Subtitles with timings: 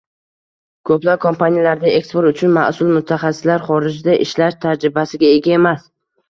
[0.89, 5.87] ko‘plab kompaniyalarda eksport uchun mas’ul mutaxassislar xorijda ishlash tajribasiga ega emas.